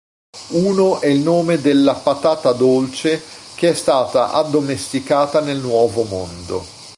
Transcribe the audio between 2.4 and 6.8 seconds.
dolce" che è stata addomesticata nel Nuovo Mondo.